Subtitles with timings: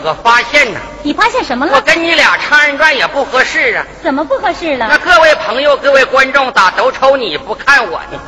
[0.00, 0.80] 个发现呢。
[1.02, 1.72] 你发现什么了？
[1.74, 3.84] 我跟你俩唱二人转也不合适啊。
[4.02, 4.86] 怎么不合适了？
[4.90, 8.18] 那各位朋友、各位观众咋都瞅你不看我呢？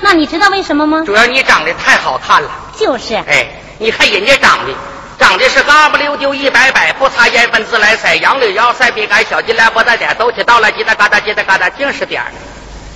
[0.00, 1.02] 那你知道为什么吗？
[1.04, 2.50] 主要你长得太好看了。
[2.76, 3.14] 就是。
[3.14, 3.46] 哎，
[3.78, 4.72] 你看人家长得，
[5.18, 12.28] 长得是嘎不溜丢一摆摆，不擦烟粉自来色，杨柳腰赛笔杆，小金来不带点，都起到来，叽哒嘎哒，叽哒嘎哒，净是点儿。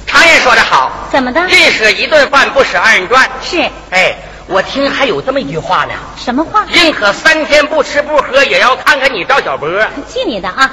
[0.06, 1.44] 常言说的好，怎么的？
[1.46, 3.28] 宁舍一顿饭，不舍二人转。
[3.42, 3.58] 是。
[3.90, 4.14] 哎，
[4.46, 5.92] 我听还有这么一句话呢。
[6.16, 6.64] 什么话？
[6.70, 9.68] 宁可三天不吃不喝，也要看看你赵小波。
[10.06, 10.70] 记你的啊！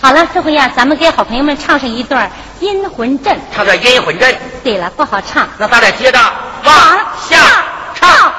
[0.00, 2.28] 好了，这回呀，咱们给好朋友们唱上一段
[2.60, 3.34] 《阴魂阵》。
[3.52, 4.32] 唱段《阴魂阵》。
[4.62, 5.48] 对了，不好唱。
[5.58, 6.18] 那咱俩接着
[6.64, 6.74] 往
[7.28, 7.36] 下
[7.94, 8.32] 唱。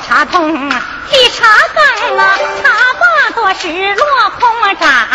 [0.00, 0.70] 茶桶，
[1.10, 2.22] 提茶缸了，
[2.62, 2.70] 茶
[3.00, 5.08] 把多是落空盏。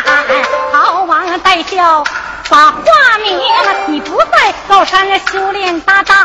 [1.43, 2.03] 带笑
[2.49, 3.39] 把话明，
[3.87, 6.15] 你不在高山修炼大道，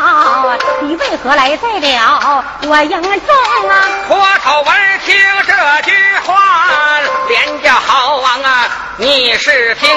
[0.81, 3.85] 你为何来在了我营中啊？
[4.07, 4.75] 坡头闻
[5.05, 5.95] 听这句
[6.25, 6.35] 话，
[7.27, 8.65] 连叫好王啊！
[8.97, 9.89] 你是听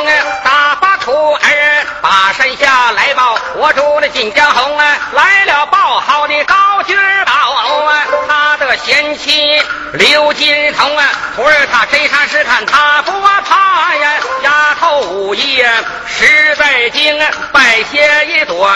[0.45, 6.55] 大把徒儿把山下来报，我主的锦江红啊，来了报好的高
[6.87, 11.05] 君宝啊，他的贤妻刘金童啊，
[11.37, 14.13] 徒儿他这山是看他不怕呀。
[14.43, 15.63] 丫头武艺
[16.07, 17.19] 实在精，
[17.53, 18.71] 拜谢一朵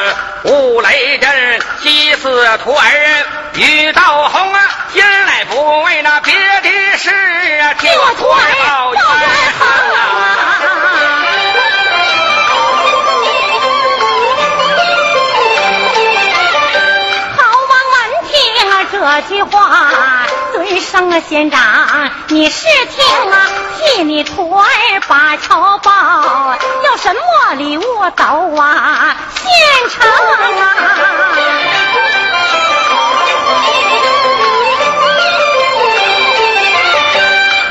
[0.45, 2.83] 五雷阵，祭祀徒儿
[3.55, 4.61] 遇到红啊！
[4.93, 7.11] 今来不为那别的事
[7.61, 9.03] 啊，替我徒儿报冤
[9.61, 9.65] 啊！
[19.15, 20.27] 这句话。
[20.53, 21.61] 尊上县长，
[22.29, 23.47] 你是听啊，
[23.79, 24.67] 替你徒儿
[25.07, 27.83] 把仇报，要什么礼物
[28.17, 29.45] 都啊现
[29.91, 30.75] 成啊。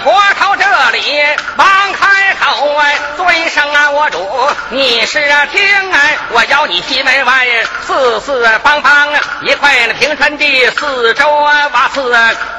[0.03, 1.19] 坡头这里
[1.57, 7.47] 忙开头哎，尊声啊我主，你是啊听哎，我要你西门外
[7.85, 9.09] 四四方方
[9.41, 12.01] 一块那平川地，四周啊挖四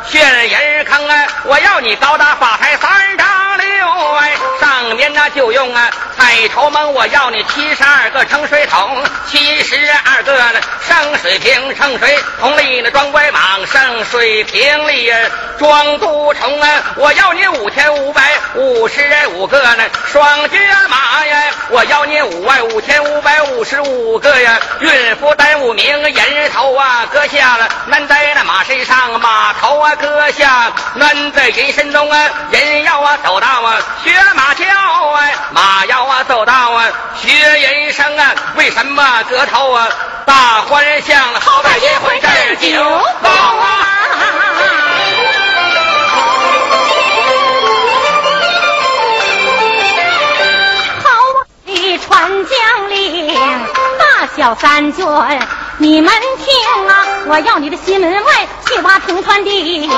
[0.06, 15.12] 悬人坑啊，我要你高大发财三丈六哎，上面那就用啊彩绸蒙，我要你七十二个盛水桶，七十二个那盛水瓶，盛水桶里那装乖蟒，盛水瓶里
[15.58, 18.22] 装毒虫啊，我要你五千五百
[18.54, 19.02] 五十
[19.34, 36.84] 五个那双骏马呀，我要你五万五千五百五十五个呀，孕妇耽误名人头啊，搁下了难在那马身上，马头啊搁下难在人身中啊，人要啊走到啊学马叫啊，马要啊走到啊
[37.16, 39.88] 学人生啊，为什么搁头啊
[40.26, 41.40] 大欢相了？
[41.40, 42.82] 好歹结婚这酒
[43.22, 43.93] 高啊！
[54.36, 55.06] 小三军，
[55.78, 57.06] 你们听啊！
[57.26, 59.88] 我要你的西门外去挖平川地，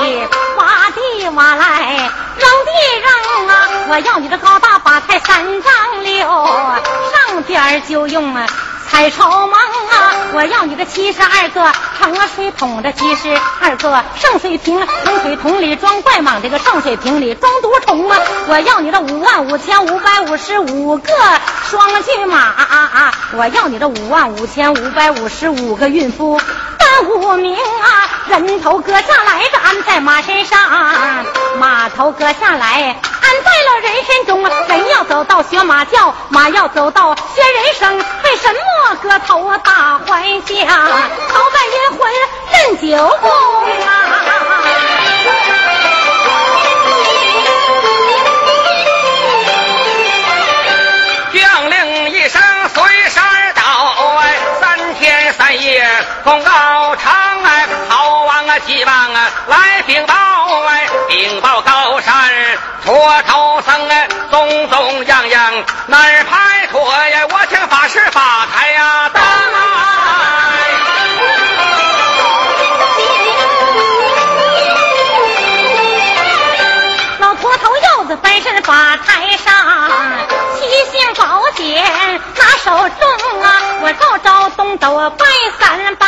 [0.57, 3.67] 挖地挖来扔地扔啊！
[3.89, 8.45] 我要你的高大八抬三丈六，上边就用啊。
[8.89, 10.13] 彩绸蒙啊！
[10.33, 18.17] 我要你的七十二个盛水桶的七十二个盛水瓶，盛水桶里装怪蟒，这个盛水瓶里装毒虫啊！
[18.47, 21.11] 我要你的五万五千五百五十五个
[21.69, 22.67] 双骏马啊！
[22.69, 22.77] 啊！
[22.93, 28.09] 啊我要你的五万五千五百五十五个孕妇的五名啊！
[28.29, 30.59] 人头割下来，这安在马身上，
[31.59, 32.95] 马头割下来。
[33.19, 37.97] 安在了人身中，人要走到学马叫，马要走到学人生。
[37.97, 42.11] 为什么我个头大怀想，好办阴婚
[42.51, 43.29] 认九公
[43.85, 43.89] 啊？
[51.33, 52.41] 将令一声
[52.73, 53.23] 随山
[53.55, 53.61] 倒，
[54.19, 55.87] 哎，三天三夜
[56.23, 60.13] 功高长，哎，好望啊，希望啊，来禀报，
[60.67, 62.13] 哎，禀报高山。
[62.85, 65.53] 脱头僧哎，松松样样
[82.67, 83.47] 手中啊，
[83.81, 85.25] 我照照东斗拜
[85.57, 86.05] 三拜。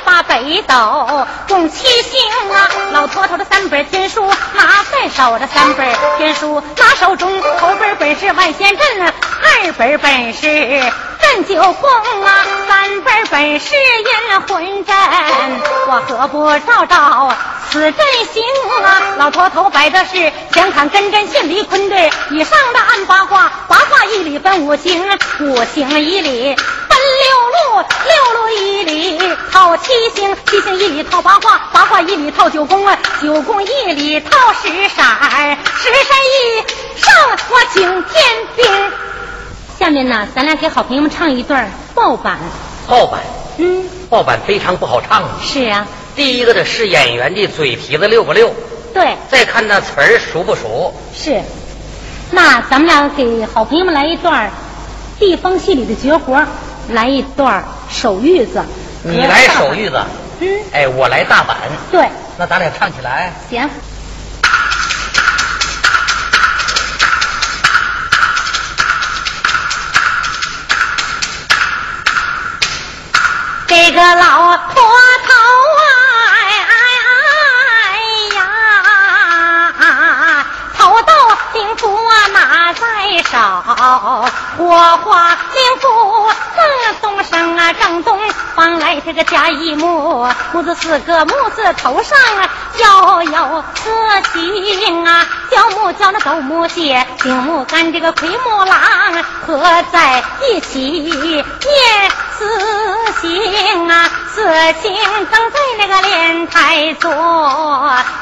[0.00, 2.20] 八北斗共七星
[2.52, 5.86] 啊，老头头的三本天书拿在手，这三本
[6.18, 10.40] 天书拿手中，头本本是万仙阵，二本本是
[11.20, 11.90] 镇九宫
[12.24, 14.96] 啊，三本本是阴魂阵，
[15.88, 17.32] 我何不照照
[17.70, 18.42] 此阵行
[18.84, 19.02] 啊？
[19.18, 26.56] 老头头摆的是前看根针巽离坤对，以上的按八卦，八卦一里分五行，五行一里。
[27.04, 29.18] 六路，六路一里
[29.50, 37.14] 套七星，七星一里套八卦，八卦一里套九宫啊，九宫一里套十色，十闪一上
[37.50, 38.24] 我景天
[38.56, 38.66] 兵。
[39.78, 42.38] 下面呢，咱俩给好朋友们唱一段爆版。
[42.86, 43.20] 爆版，
[43.58, 45.30] 嗯，爆版非常不好唱啊。
[45.42, 45.86] 是啊。
[46.16, 48.52] 第一个的是演员的嘴皮子溜不溜？
[48.92, 49.16] 对。
[49.28, 50.94] 再看那词儿熟不熟？
[51.14, 51.40] 是。
[52.30, 54.50] 那咱们俩给好朋友们来一段
[55.18, 56.44] 地方戏里的绝活。
[56.90, 58.62] 来一段手玉子，
[59.02, 60.02] 你来手玉子，
[60.40, 61.56] 嗯，哎，我来大板，
[61.90, 63.68] 对，那咱俩唱起来，行。
[73.66, 74.82] 这个老婆
[75.26, 75.34] 头。
[83.24, 83.38] 手
[84.56, 86.60] 火花令符，自
[87.34, 88.16] 东升啊，正东
[88.54, 92.48] 方来这个甲乙木，木字四个，木字头上啊，
[92.78, 93.90] 要有四
[94.32, 99.58] 星啊，叫木叫那斗木姐，丁木干这个奎木狼，合
[99.90, 101.44] 在一起念
[102.38, 102.46] 四
[103.20, 104.42] 星啊，四
[104.82, 104.92] 星
[105.30, 107.08] 正在那个莲台坐，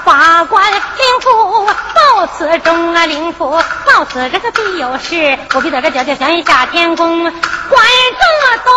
[0.05, 0.81] 法官灵
[1.23, 8.75] 符到此中啊，灵符到此这个必有事，不必在这叫叫响应下天宫，管这东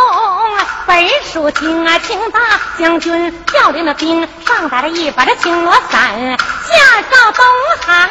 [0.88, 2.40] 本属清啊，清大
[2.80, 7.46] 将军调令的兵，上打了一把这青罗伞，下到东
[7.86, 8.10] 海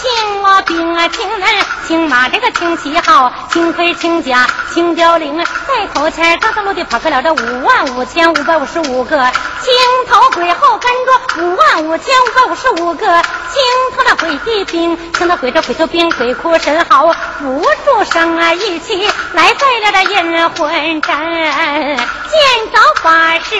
[0.00, 1.48] 青罗兵啊，青人
[1.86, 9.30] 青马这个青旗号，青盔青甲青雕翎，在头前刚刚落地跑开了这五万五千五百五十五个
[9.60, 9.72] 青
[10.08, 13.06] 头鬼后跟着五万五千五百五十五个
[13.52, 13.62] 青
[13.96, 23.56] 头的鬼地兵，青头鬼着鬼头兵鬼哭神嚎，辅助声啊一起来在了这阴魂阵，见着法师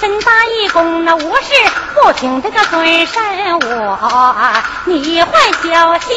[0.00, 1.52] 身大义公那无事
[1.94, 5.28] 不听这个尊神我，你坏
[5.62, 6.08] 小仙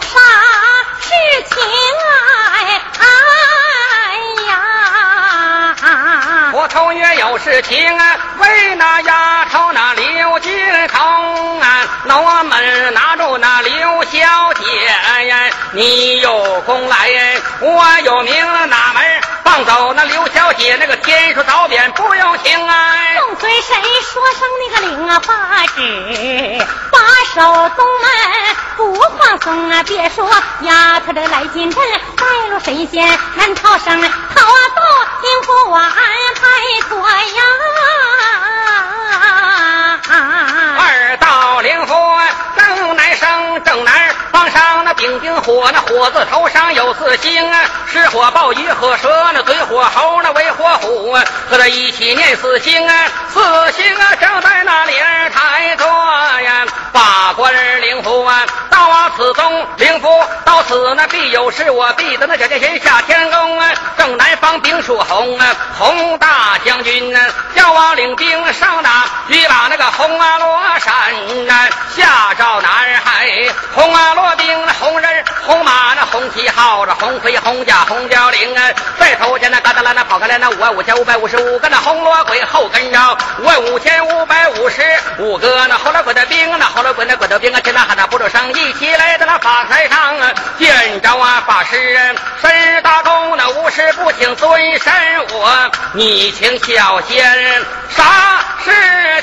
[0.00, 0.20] 啥
[1.00, 1.08] 事
[1.50, 1.56] 情
[2.04, 2.10] 啊
[2.58, 3.08] 哎
[4.48, 4.54] 呀！
[6.52, 10.50] 我头月有事情啊，为那丫头那刘金
[10.88, 14.84] 童啊，那我们拿住那刘小姐
[15.26, 16.96] 呀，你有功来，
[17.60, 18.34] 我有名，
[18.68, 19.04] 哪门
[19.48, 20.76] 放走那刘小姐？
[20.78, 22.92] 那个天书早点不用情啊。
[23.18, 25.32] 众尊神说声那个灵啊法
[25.74, 26.58] 旨，
[26.92, 26.98] 把
[27.34, 28.10] 手东门
[28.76, 29.82] 不放松啊！
[29.84, 31.82] 别说丫头这来进阵，
[32.14, 34.82] 带路神仙难逃生，逃啊到
[35.22, 36.42] 灵府我安排
[36.86, 37.42] 妥呀。
[40.78, 41.94] 二道灵符
[42.58, 44.07] 正南生正南
[44.50, 52.94] 上那丙丁火，那火字头上有四星啊，是火豹鱼和蛇，那嘴火猴那尾火虎啊，和他一起念四星啊，
[53.32, 60.08] 四星啊正在那里儿抬坐呀，八官灵符啊，到啊此中灵符
[60.44, 65.46] 到此那必有事，我必得那小剑仙下天宫啊，正南方兵属红啊，
[65.78, 70.94] 红大将军啊，叫我领兵上哪，欲把那个红啊罗山
[71.50, 72.06] 啊下
[73.74, 84.82] 红啊罗兵那红人红马那红旗号着红盔红甲红貂翎啊，在头前那嘎达拉那跑开来那五万五千五百五十五个那红罗鬼后跟着五万五千五百五十
[85.18, 94.92] 五个那后来鬼的兵那后来鬼那鬼的兵啊，听那喊那不住声一起来到那法台上啊，见着啊法师啊身大公那无事不请尊神
[95.32, 98.70] 我，你请小仙啥事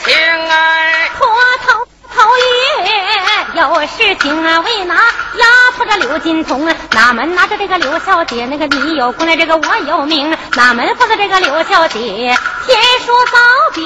[0.03, 0.15] 情
[0.49, 1.09] 哎？
[1.17, 1.27] 拖
[1.65, 5.45] 头头爷有事情啊，为拿压
[5.75, 8.45] 迫着刘金童啊，哪门拿着这个刘小姐？
[8.45, 11.99] 那个你有功来，这个我有名，哪门负责这个刘小姐？
[12.65, 13.37] 天书早
[13.73, 13.83] 别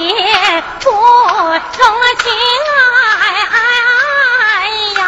[0.80, 1.60] 不容
[2.18, 2.32] 情
[2.76, 2.78] 啊！
[4.62, 4.64] 哎
[4.98, 5.02] 呀！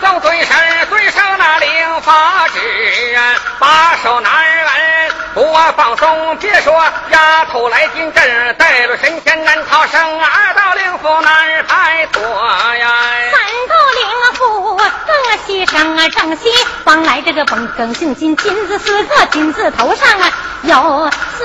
[0.00, 0.56] 正尊神
[0.88, 3.18] 尊上那领法旨啊，
[3.58, 5.42] 把手拿稳，不
[5.76, 6.36] 放松。
[6.38, 6.72] 别说
[7.10, 10.00] 丫头来进阵，带了神仙难逃生。
[10.20, 12.88] 二道灵符难排脱呀。
[13.30, 16.50] 三道灵符正西生啊，正西
[16.84, 20.30] 方来这个本更姓金，金字四个金字头上啊
[20.62, 21.44] 有四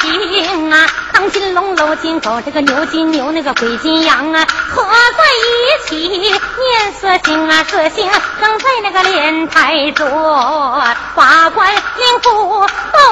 [0.00, 10.08] 星啊，康金龙楼金狗这个牛金牛那个鬼金羊啊，合在一起念四星啊，四星正在那个莲台坐，
[11.14, 12.66] 八官灵符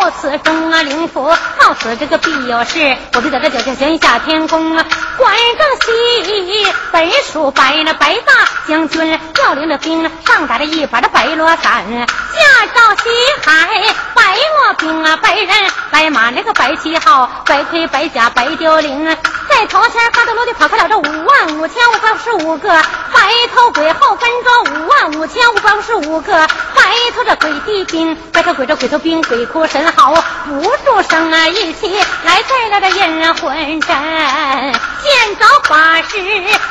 [0.05, 4.85] 到此中啊，灵符到此这个必有事，我就在这九天玄下天宫啊，
[5.17, 8.35] 关正西本属白那白大
[8.69, 13.09] 将军要领着兵上打着一把的白罗伞，驾照西
[13.47, 13.83] 海
[14.15, 15.49] 白罗兵啊，白人
[15.91, 19.17] 白马那个白旗号，白盔白甲白貂翎啊，
[19.49, 29.83] 在头前嘎达罗的跑开了这五万五千五百五十五个白头鬼，后跟着五万五千五百五十五个白头这鬼地兵，白头鬼这鬼头兵鬼哭神。
[29.87, 31.89] 啊嚎，不住声啊一起
[32.25, 33.89] 来在了这阴魂阵，
[35.03, 36.11] 见着法师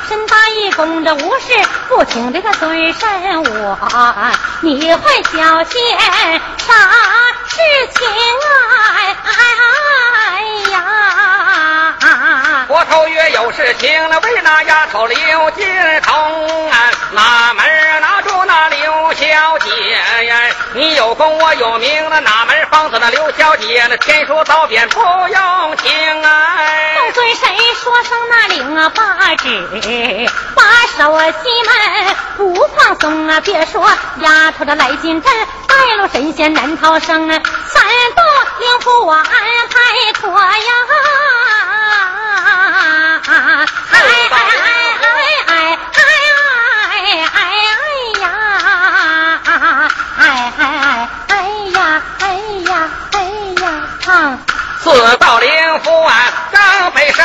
[0.07, 1.47] 身大义公这无事
[1.89, 3.77] 不停的个尊身我，
[4.61, 5.81] 你会小心
[6.57, 6.73] 啥
[7.47, 7.57] 事
[7.95, 8.07] 情
[8.49, 8.51] 啊？
[9.25, 10.39] 哎
[10.71, 10.83] 呀！
[12.73, 15.15] 我头月有事情了，为那丫头刘
[15.51, 15.63] 金
[16.01, 17.63] 童啊，哪门
[18.01, 19.69] 拿住那刘小姐
[20.25, 20.39] 呀？
[20.73, 23.85] 你有功我有名，那哪门放走那刘小姐？
[23.87, 26.95] 那天书早扁不用情哎。
[26.97, 30.63] 众尊谁说声那领啊八旨，把
[30.97, 33.39] 手西门不放松啊！
[33.41, 33.87] 别说
[34.21, 35.31] 丫头的来进阵，
[35.67, 37.39] 带路神仙难逃生啊！
[37.67, 37.83] 三
[38.15, 38.23] 道
[38.59, 40.49] 灵符我安排妥呀！
[42.73, 42.79] 哎
[43.27, 43.31] 哎
[43.91, 44.01] 哎
[44.31, 46.97] 哎哎哎
[47.33, 47.37] 哎
[48.19, 48.25] 呀！
[50.17, 50.21] 哎
[50.57, 50.61] 哎
[51.27, 51.31] 哎
[51.69, 51.77] 呀
[52.17, 52.25] 哎
[52.65, 53.15] 呀哎
[53.61, 53.65] 呀！
[54.01, 54.07] 唱。
[54.81, 55.49] 四道灵
[55.83, 57.23] 符啊，正北生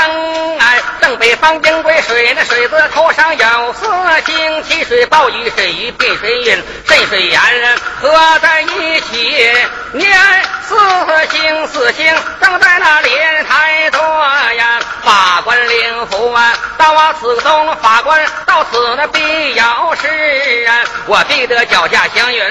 [0.59, 3.87] 哎，正北方金龟水，那水字头上有四
[4.27, 9.51] 星，七水暴雨水鱼变水云，渗水岩人合在一起
[9.93, 10.15] 念
[10.69, 10.75] 四
[11.31, 22.45] 星，四星正在那莲台坐呀，法官领府啊，到我此东法官到此那必要时啊，我必得脚下祥云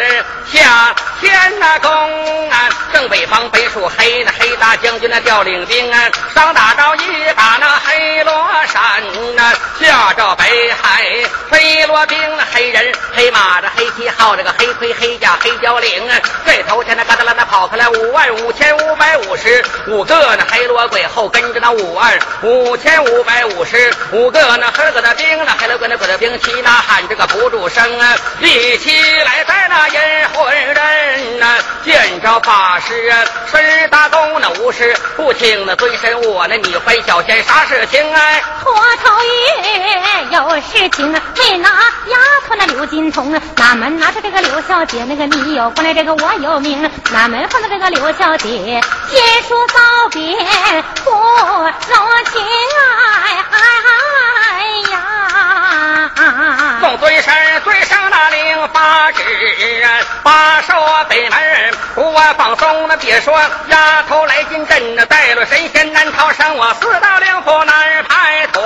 [0.51, 8.33] 下天那宫啊，正北方北属黑那黑大将军那调领兵啊，上打着一把那黑罗
[8.65, 11.05] 山呐，下着北海
[11.51, 28.91] 飞罗兵那黑人黑马的黑旗号这个黑盔黑甲黑交领啊，这头前那嘎达拉那跑开来五万五千五百五十五个那黑罗鬼后跟着那五万五千五百五十五个那黑个的兵那黑罗鬼那鬼的兵齐呐喊这个不住声啊，一起
[29.25, 29.99] 来在那阴
[30.33, 38.41] 魂人呐，见着法师啊，身大公那无事不听那尊神我那你怀小仙啥事情哎？
[38.61, 38.73] 脱
[39.03, 45.03] 头爷有事情啊，没拿丫头那刘金童啊，哪门拿着这个刘小姐？
[45.05, 48.79] 那个你有过来，这个我有名，哪门放的这个刘刘小姐？
[49.09, 49.79] 结束早
[50.11, 50.37] 别
[51.03, 51.71] 不容
[52.31, 52.45] 情
[53.23, 53.57] 哎哎
[54.91, 56.11] 呀！
[56.79, 59.23] 众尊神尊上那领法旨，
[60.21, 60.75] 把手
[61.09, 61.39] 北门
[61.95, 63.33] 不放松，那别说
[63.69, 68.61] 丫头来进阵，带了神仙难逃生，我四大灵符难排脱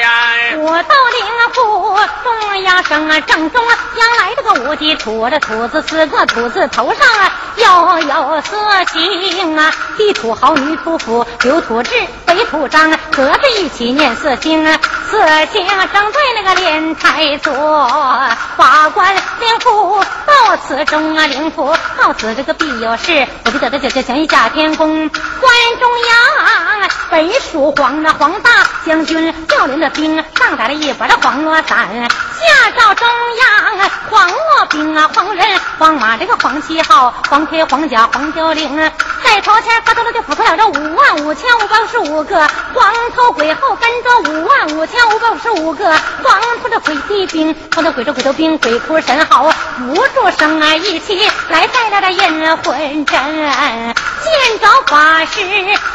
[0.00, 0.10] 呀。
[0.56, 3.62] 我到灵府中央生啊，正中
[3.96, 11.90] 央来这个五级土，这土字四个土字头上啊，又有色星啊，地土豪女土府，刘土志
[12.26, 14.78] 北土张，合着一起念四星啊，
[15.10, 15.18] 四
[15.52, 17.54] 星正对那个莲台座，
[18.56, 28.50] 法官灵府到此中啊，灵府到此这个必有事，我就叫他叫叫降一下天宫，关中央北属黄的黄大
[28.86, 35.44] 将军调领的兵上打了一把的黄罗伞，下照中央黄罗兵啊，黄人
[35.78, 38.92] 黄马这个黄旗号，黄盔黄甲黄交领，
[39.24, 42.46] 在头前发到了就跑出了这五万五千五百五十五个。
[42.74, 45.90] 黄头鬼后跟着五万五千五百五十五个。
[46.22, 53.16] 黄头的鬼地兵，黄头鬼着鬼头兵鬼哭神嚎，不住声啊一起来在那的阴魂阵，
[54.22, 55.40] 见着法师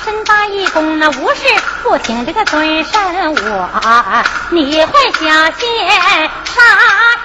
[0.03, 1.41] 身大一功那无事
[1.83, 3.69] 不请这个尊神我，
[4.49, 5.69] 你会想见
[6.45, 6.61] 啥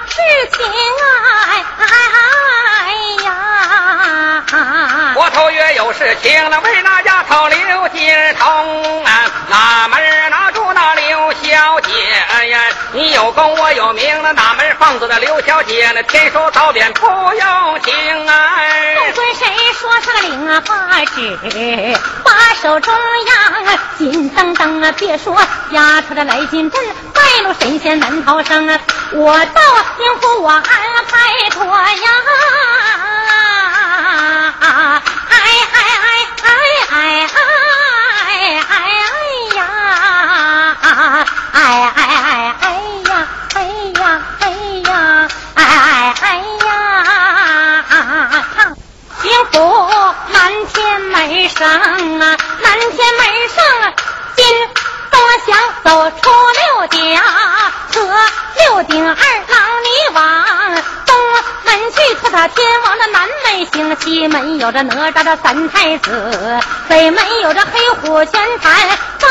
[0.07, 0.21] 事
[0.55, 0.65] 情
[1.01, 1.03] 啊？
[1.79, 2.93] 哎
[3.23, 3.29] 呀！
[5.21, 11.91] 我头月有事情了，为那丫头刘金童啊，哪门拿住那刘小姐
[12.47, 12.59] 呀？
[12.91, 15.91] 你有功我有名，那哪门放走那刘小姐？
[15.93, 18.95] 那天书早扁不用情哎。
[18.95, 19.47] 不管谁
[19.79, 21.37] 说上个领啊法旨，
[22.23, 22.91] 把手中
[23.27, 28.79] 央金当当啊，别说丫头的来进阵，败露神仙难逃生啊！
[29.11, 29.61] 我到
[29.99, 32.11] 灵府我安排妥呀。
[34.61, 35.03] 啊
[41.53, 42.65] 哎哎哎哎
[43.09, 43.27] 呀！
[43.53, 43.57] 哎
[43.99, 44.03] 呀
[44.39, 44.43] 哎
[44.85, 44.89] 呀！
[45.55, 46.25] 哎哎哎
[46.65, 46.69] 呀！
[49.21, 49.55] 幸福
[50.31, 51.83] 南天门上啊，
[52.19, 53.59] 南天门上
[54.35, 54.39] 金
[55.11, 55.49] 多想
[55.83, 55.89] 走
[56.21, 57.95] 出六顶和
[58.57, 60.21] 六顶二郎你往
[61.65, 68.73] 门去，托塔天王的南门行，西门有着哪吒的三太子，北门有着黑虎玄坛，
[69.19, 69.27] 到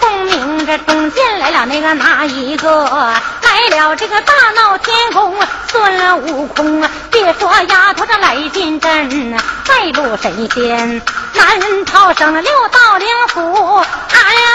[0.00, 3.14] 东明这中间来了那个哪一个？
[3.42, 5.32] 来了这个大闹天宫
[5.68, 6.90] 孙悟空啊！
[7.12, 11.00] 别说丫头这来进阵，再入神仙
[11.34, 13.86] 难逃生，六道灵符安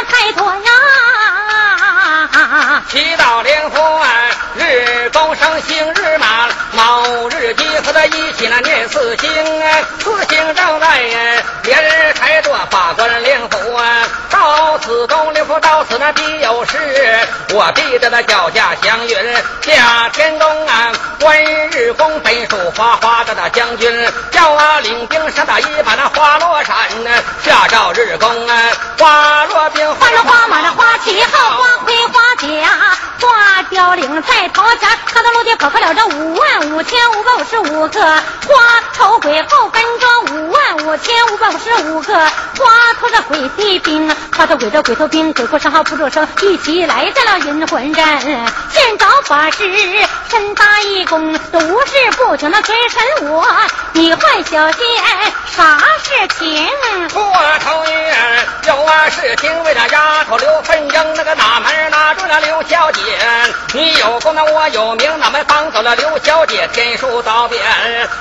[0.09, 0.71] 排妥呀！
[2.89, 4.05] 七道灵符啊，
[4.57, 6.29] 日高升星日满，
[6.79, 9.29] 早日结合在一起那念四星
[9.61, 14.07] 啊，四星正在呀，连日开多法官灵符啊，
[14.79, 16.77] 此东灵符到此那必有事，
[17.53, 19.15] 我必得那脚下祥云
[19.61, 23.91] 下天宫啊，观日宫本属花花的那将军，
[24.31, 27.11] 叫啊领兵上打一把那花落山呢，
[27.43, 32.47] 下照日公啊，花落兵花了花马那花旗号，花盔花甲
[33.19, 48.05] 花雕领在头前，他的路街跑开了这五万五千五百五十五个花头鬼后跟着五万五千五百五十五个花头的鬼地兵，花头鬼着鬼头兵，鬼哭神嚎不住声，一起来到了云魂阵，
[48.71, 49.63] 见着法师
[50.29, 53.45] 身大一弓，都无事不请那尊神我，
[53.93, 54.81] 你坏小仙
[55.55, 56.67] 啥事情？
[57.13, 58.15] 我头爷
[58.67, 63.01] 有啊事情，为了丫头刘凤英那个哪门拿住了刘小姐？
[63.73, 66.69] 你有功那我有名，哪门帮走了刘小姐？
[66.73, 67.61] 天书早变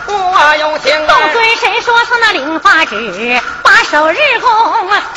[0.06, 4.50] 我有情都尊神说上那领发旨，把手日宫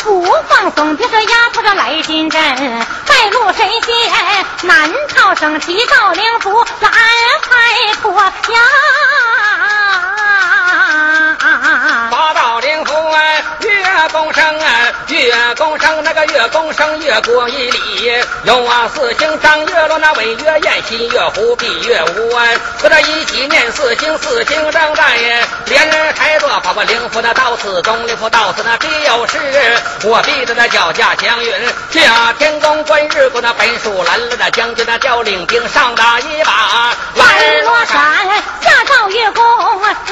[0.04, 0.96] 不放松。
[0.96, 2.42] 别说丫头这来金针，
[3.06, 3.94] 带路神仙
[4.64, 6.92] 南朝生，提到灵符蓝
[7.42, 8.32] 开脱呀。
[12.10, 13.22] 八道灵符啊，
[13.60, 18.12] 月宫生啊，月宫生那个月宫生月过一里，
[18.44, 22.46] 有啊四星张月落那尾月宴新月湖闭月无啊，
[22.82, 29.38] 和他一起念四星四星张大爷连人抬坐，把我灵符那到此中，灵符到此那必有事，
[30.04, 31.54] 我逼着那脚驾祥云
[31.92, 37.98] 下天宫观日过那本属蓝了那将军那叫领兵上打一把蓝罗山
[38.62, 39.44] 下照月宫，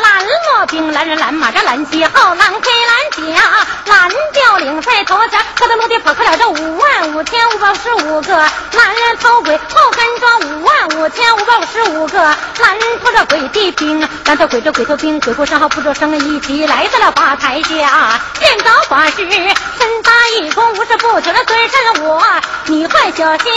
[0.01, 3.43] 蓝罗兵蓝人蓝马这蓝旗号蓝盔蓝甲
[3.85, 22.23] 蓝调领在头前，可他落地破克了这五万五千五百五十五个蓝人头鬼后跟装五万五千五百五十五个蓝拖着鬼地兵，蓝头鬼着鬼头兵，鬼不上号不着声，一起来到了法台下，见着法师身搭一弓，无事不求那尊神我，
[22.65, 23.53] 你坏小心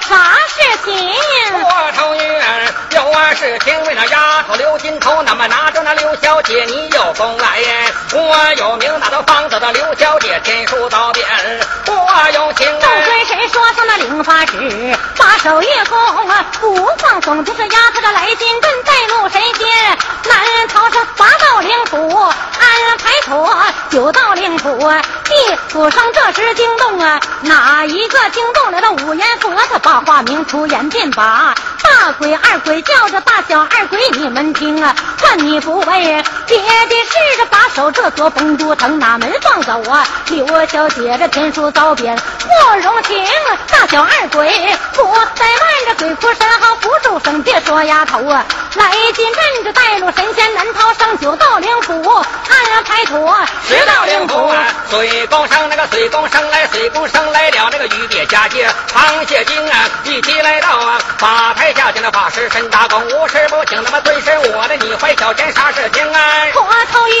[0.00, 1.12] 啥事情？
[1.62, 2.42] 我头月
[2.90, 7.58] 有啊事情，为了丫头刘金头，那么拿着那刘小姐，你有功来。
[8.12, 11.26] 我有名那都方子的刘小姐，天书早变，
[11.86, 12.66] 我有情。
[12.80, 15.98] 众尊神说上那领发旨，把守月宫
[16.60, 19.68] 不放松，就是丫头的来进阵，带路神仙，
[20.28, 23.52] 男人逃生八道灵府，安排妥
[23.90, 24.78] 九道灵府，
[25.24, 29.50] 地府上这时惊动啊，哪一个惊动了那五阎佛？
[29.72, 36.24] 他把话明出言便把大鬼二鬼叫着大小二鬼，你们听啊，看你不为
[36.60, 40.06] 爹爹，试着把守这座丰都城，哪门放走啊？
[40.26, 43.24] 刘小姐这天书遭贬不容情，
[43.70, 44.48] 大小二鬼
[44.92, 45.02] 不
[45.34, 48.44] 再慢着鬼哭神嚎不住声，别说丫头啊，
[48.74, 66.20] 来进阵着带路神仙南逃生九道灵府，安排妥十道灵府啊，水公生那个水公生来，水公生来了那个玉蝶佳节螃蟹精啊，一起来到啊法台下见那法师神大公，无事不请那么尊师我的你怀小钱啥事情啊？
[66.52, 67.14] 脱头月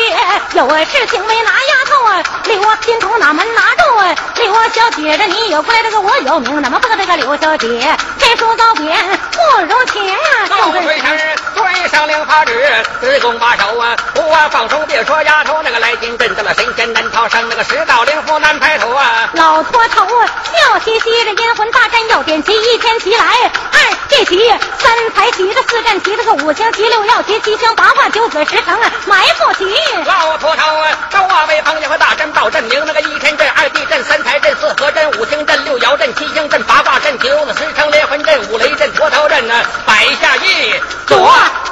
[0.54, 4.14] 有事情没拿丫头啊，刘金童哪门拿住啊？
[4.36, 8.96] 刘小姐这你有过来这个我有名，怎么不知这个刘小姐天书早编
[9.32, 10.46] 不如前啊？
[10.48, 11.18] 老水神
[11.54, 19.30] 对上领法旨，自宫把手啊，不啊放松，别说丫头那个来进阵，得了神仙难逃生，那个十道灵符难排脱啊。
[19.34, 23.24] 老脱头啊，笑嘻嘻这阴魂大战要点齐，一天齐来，
[23.72, 29.64] 二这齐，三才齐，这四战齐，这个五行齐，六要齐，七星八卦，九子十成啊，马伏齐。
[30.04, 39.54] 老秃头啊，这我为朋友和大阵报阵名，那个一天阵、二地阵、三台阵、四合阵、五星阵、六爻阵、七星阵、八卦阵、九子十成连环阵、五雷阵、脱头阵呢，
[39.86, 40.74] 摆下一
[41.06, 41.18] 左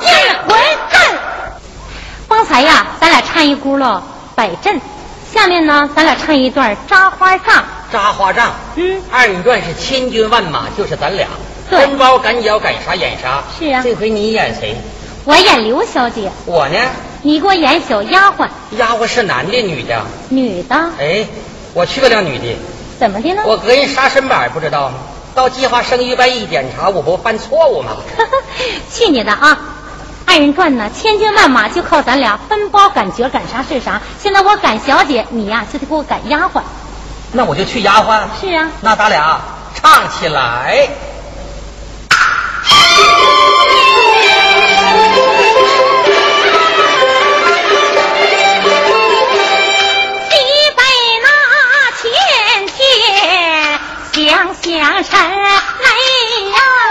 [0.00, 0.06] 一
[0.48, 0.58] 魂
[0.90, 1.18] 阵。
[2.28, 4.00] 方才呀，咱俩唱一轱辘
[4.34, 4.80] 摆阵，
[5.32, 7.64] 下面呢，咱俩唱一段扎花仗。
[7.90, 11.26] 扎花仗，嗯，二人转是千军万马，就是咱俩。
[11.70, 13.42] 对跟包赶脚赶啥演啥。
[13.58, 14.76] 是啊这回你演谁？
[15.24, 16.78] 我演刘小姐，我呢？
[17.22, 20.00] 你给我演小丫鬟，丫鬟是男的女的？
[20.28, 21.26] 女的，哎，
[21.74, 22.56] 我去不了女的，
[22.98, 23.42] 怎么的呢？
[23.44, 24.94] 我隔人杀身板不知道吗？
[25.34, 27.96] 到计划生育办一检查，我不犯错误吗？
[28.92, 29.58] 去你的啊！
[30.26, 34.00] 二人转呢，千军万马就靠咱俩分包赶角，赶啥是啥。
[34.22, 36.60] 现在我赶小姐，你呀、就得给我赶丫鬟。
[37.32, 38.20] 那我就去丫鬟。
[38.40, 39.40] 是啊，那咱俩
[39.74, 40.88] 唱起来。
[54.18, 56.87] 天想想陈雷呀。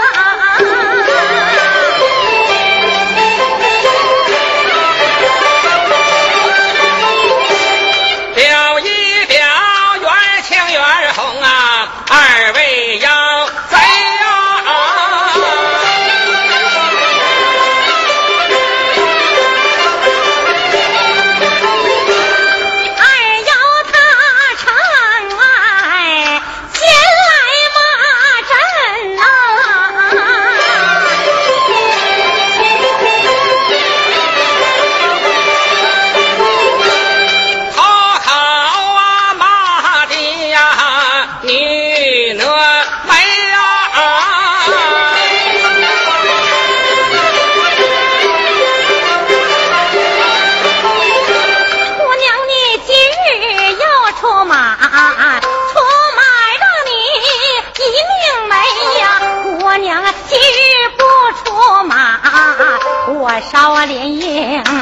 [63.78, 64.72] 化莲英，化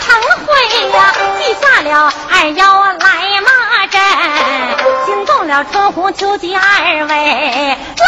[0.00, 4.02] 成灰呀，记下了二妖来骂阵，
[5.06, 8.04] 惊动了春红秋菊二位腊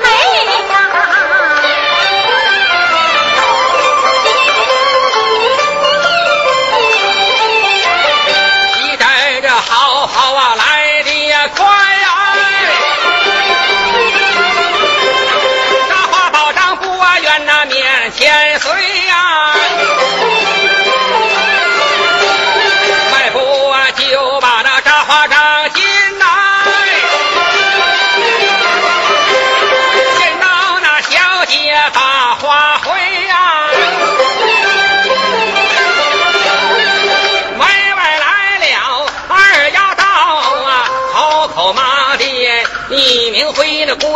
[0.00, 0.06] 梅
[0.70, 1.23] 呀。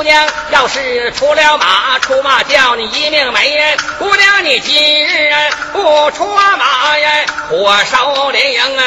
[0.08, 3.76] 娘，要是出了马，出马叫你一命没。
[3.98, 5.30] 姑娘，你今日
[5.72, 7.10] 不出马呀，
[7.50, 8.82] 火烧连营啊，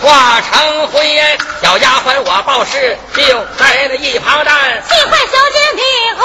[0.00, 1.20] 化成灰。
[1.60, 3.22] 小丫鬟，我报事就
[3.58, 4.82] 在那一旁站。
[4.88, 5.82] 气坏小姐的
[6.16, 6.24] 我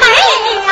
[0.00, 0.06] 美
[0.64, 0.68] 呀，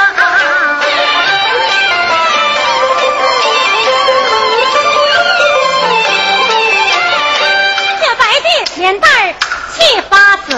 [8.00, 8.46] 这白的
[8.76, 9.34] 脸蛋儿
[9.74, 10.50] 气发紫，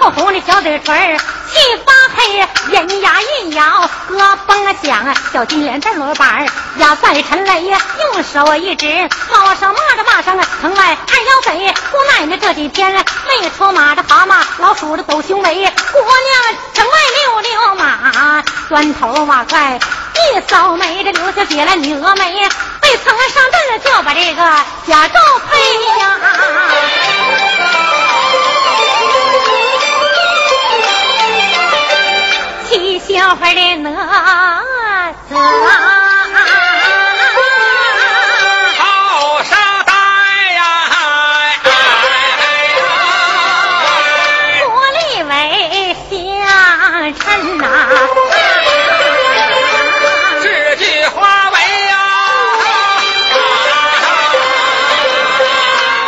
[0.00, 1.16] 透红的小嘴唇儿。
[1.60, 2.38] 一发黑，
[2.72, 6.46] 人牙一咬，咯嘣响，小金莲在罗板
[6.78, 8.86] 压在沉雷呀，用手一指，
[9.30, 15.54] 马上骂着骂上城外二幺贼，姑奶奶这几天没出马，这蛤蟆老鼠的走雄伟，
[15.92, 22.48] 姑娘城外溜溜马，端头马快一扫眉，这留下姐来女峨眉，
[22.80, 24.42] 被层上阵了就把这个
[24.86, 25.20] 假照
[25.50, 27.49] 配呀。
[32.70, 35.42] 小孩的哪子啊，
[38.78, 39.92] 好上带
[40.52, 40.60] 呀，
[44.64, 46.14] 国立为相
[47.18, 47.66] 称呐，
[50.40, 51.56] 这句话为
[51.88, 51.92] 呀，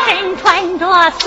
[0.07, 0.87] 身穿着
[1.18, 1.27] 梭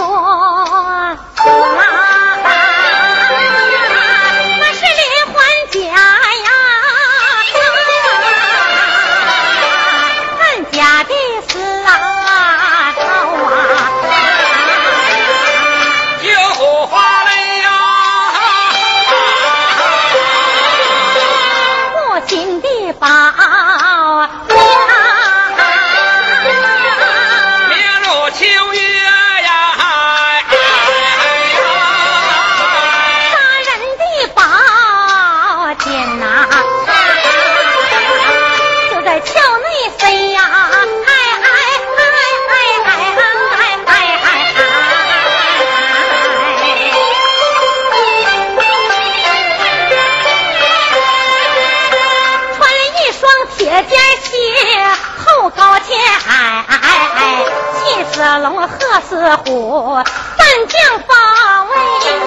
[58.45, 58.77] 龙鹤
[59.09, 59.97] 似虎，
[60.37, 61.75] 战将发威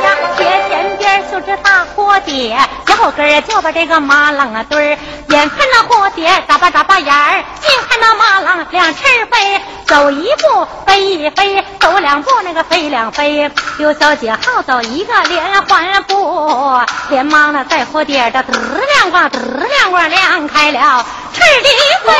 [0.02, 0.16] 呀！
[0.36, 4.98] 铁前边绣着大蝴蝶，脚后跟就把这个马浪啊堆。
[5.28, 13.48] 眼看那蝴蝶眨巴眨巴眼儿，近看那马浪两翅飞，走一步飞一飞，走两步那个飞两飞。
[13.76, 21.68] 刘小姐好走一个连环步，连忙的在蝴蝶的嘚亮光嘚亮光亮开了翅的
[22.04, 22.12] 飞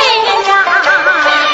[0.47, 1.48] 呀！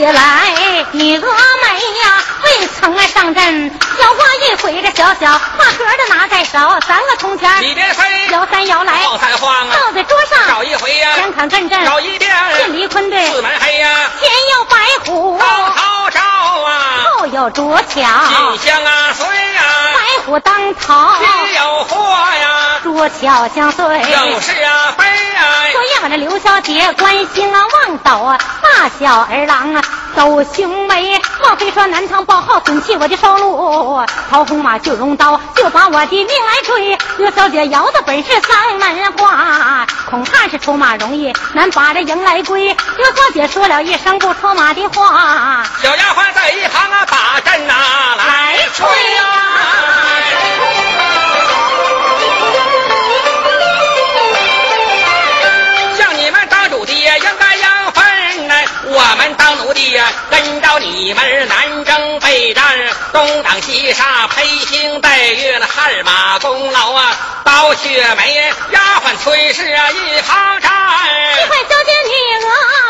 [0.00, 6.58] 起来，你峨眉呀，未曾上阵，摇花一回，这小小画盒的拿在手，
[6.88, 21.96] 三个铜钱里边飞，摇三摇来，摇三晃啊，倒在桌上找一回呀，先看阵阵找一遍，进离坤队，四门黑呀，前有白虎，高高照啊，后有卓巧，金相啊随呀，白虎当头，须有祸
[22.40, 29.82] 呀，卓巧相随，有是啊非啊，昨夜晚的刘小姐关心啊望斗啊，大小儿郎啊。
[30.16, 36.98] 都雄伟，莫非说南唐报号损弃我的收入，桃红马就用刀，就把我的命来追。
[37.16, 42.76] 刘小姐摇的本是三门花，恐怕是出马容易，难把这迎来归。
[42.96, 47.74] 刘小姐说了一声不出马的话，小丫鬟在一旁啊把阵拿
[48.16, 49.22] 来吹呀。
[59.10, 62.62] 我们当奴隶呀，跟着你们南征北战，
[63.12, 70.70] 东挡西杀，披星戴月那汗马功劳啊，刀血梅丫鬟崔氏啊一旁站。
[71.42, 72.46] 一块小姐女峨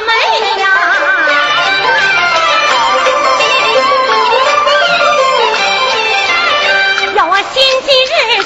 [0.07, 1.40] 眉呀。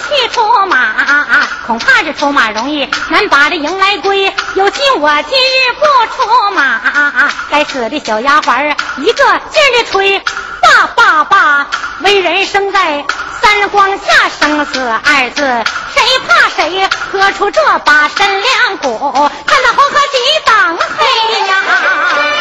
[0.09, 0.95] 去出马，
[1.67, 4.33] 恐怕这出马容易难把这迎来归。
[4.55, 5.85] 有心我今日不
[6.17, 10.19] 出马，该死的小丫鬟一个劲儿的吹，
[10.63, 11.67] 爸爸爸，
[12.01, 13.05] 为人生在
[13.41, 15.43] 三光下，生死二字，
[15.95, 16.89] 谁怕谁？
[17.13, 22.34] 喝出这把身梁骨，看那黄河几当黑呀！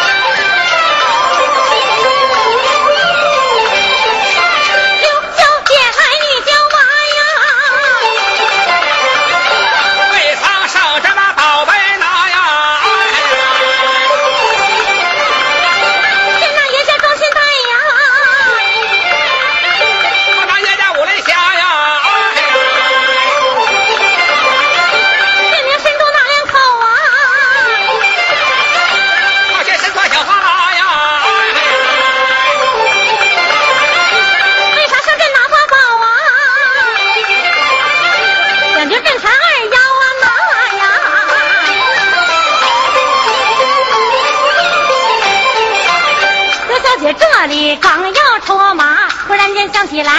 [47.11, 50.13] 这里刚要出马，忽然间想起来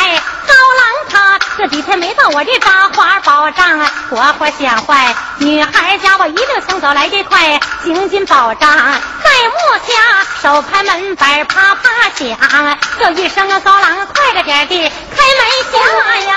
[0.47, 3.79] 高郎他这几天没到我这扎花宝帐，
[4.11, 5.15] 活活想坏。
[5.39, 16.37] 女孩家我一定想早来得快，行进宝帐在木下手拍门板啪啪响，叫一声啊高郎快着点的开门下呀！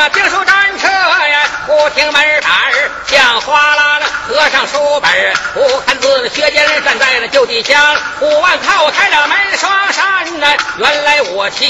[0.00, 3.99] 那兵书战车呀，不听门槛儿像哗啦
[4.30, 11.66] 啦，合上书本儿不看字，学尖人站在那旧地墙，五万靠开了门双扇呐，原来我妻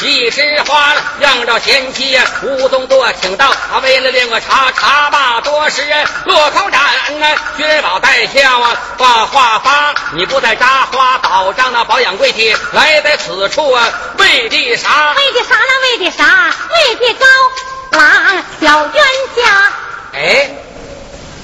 [0.00, 5.82] 一枝花让着贤妻呀，吴宗多请到，他为了练个茶，茶罢多时
[6.24, 6.80] 落口斩
[7.20, 15.14] 呐，薛宝带笑啊，画画发，你不在扎花宝帐那保养贵体，来在此处啊，为的啥？
[15.14, 15.70] 为的啥呢？
[15.82, 16.52] 为的啥？
[16.70, 19.04] 为的高郎小冤
[19.36, 19.72] 家。
[20.12, 20.50] 哎，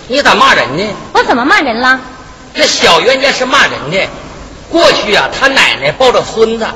[0.09, 0.95] 你咋骂人呢？
[1.13, 1.99] 我怎么骂人了？
[2.55, 4.09] 这小冤家是骂人的。
[4.71, 6.67] 过去啊，他奶奶抱着孙子，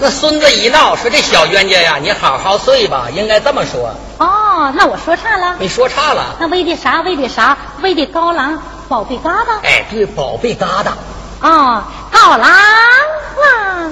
[0.00, 3.94] 那孙子一闹，说这小冤家呀，你好好睡吧，应该这么说。
[4.18, 5.56] 哦，那我说差了。
[5.58, 6.36] 你说差了。
[6.38, 7.00] 那为的啥？
[7.02, 7.56] 为的啥？
[7.82, 9.60] 为的高郎宝贝疙瘩。
[9.62, 10.92] 哎，对，宝贝疙瘩。
[11.40, 13.90] 哦，高郎啊，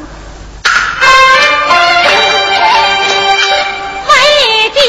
[4.09, 4.81] 为的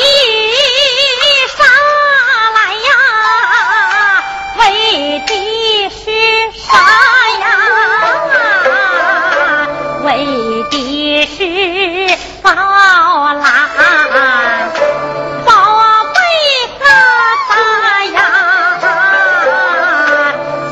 [4.96, 6.06] 为的是
[6.54, 6.72] 啥
[7.42, 7.44] 呀？
[10.06, 10.08] 为
[10.72, 10.74] 的
[11.26, 11.38] 是
[12.42, 12.50] 宝
[13.34, 13.44] 兰，
[15.44, 15.52] 宝
[16.14, 16.18] 贝
[16.80, 16.82] 疙
[17.50, 17.52] 瘩
[18.14, 18.18] 呀！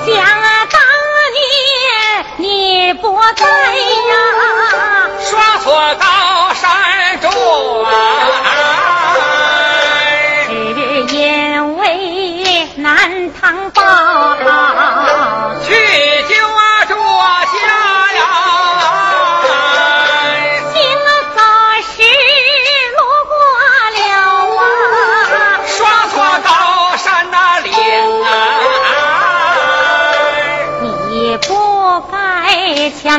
[0.06, 0.08] 想
[0.72, 0.80] 当
[1.34, 1.36] 年
[2.38, 3.04] 你不
[3.36, 3.63] 在。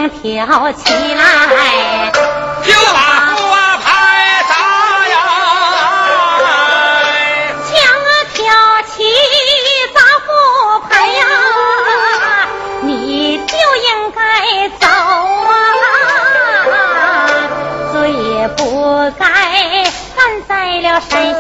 [0.09, 2.13] 挑起来。
[2.63, 3.43] 就把锅
[3.85, 3.87] 牌
[4.49, 4.53] 砸
[5.09, 5.15] 呀，
[7.67, 7.73] 强
[8.33, 8.43] 挑
[8.83, 8.95] 起
[9.95, 10.29] 砸副
[10.89, 11.21] 牌呀，
[12.83, 14.19] 你就应该
[14.81, 14.87] 走
[16.71, 16.73] 啊，
[17.93, 17.95] 最
[18.57, 18.61] 不
[19.19, 19.23] 该
[20.17, 21.39] 站在了山下